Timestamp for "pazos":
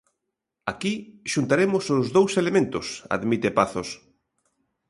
3.57-3.89